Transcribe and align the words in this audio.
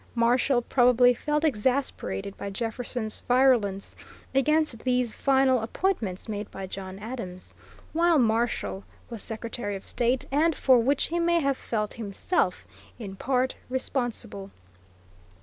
Marshall, 0.15 0.63
probably, 0.63 1.13
felt 1.13 1.43
exasperated 1.43 2.35
by 2.35 2.49
Jefferson's 2.49 3.19
virulence 3.27 3.95
against 4.33 4.79
these 4.79 5.13
final 5.13 5.59
appointments 5.59 6.27
made 6.27 6.49
by 6.49 6.65
John 6.65 6.97
Adams, 6.97 7.53
while 7.93 8.17
Marshall 8.17 8.83
was 9.11 9.21
Secretary 9.21 9.75
of 9.75 9.85
State, 9.85 10.25
and 10.31 10.55
for 10.55 10.79
which 10.79 11.09
he 11.09 11.19
may 11.19 11.39
have 11.39 11.55
felt 11.55 11.93
himself, 11.93 12.65
in 12.97 13.15
part, 13.15 13.53
responsible. 13.69 14.49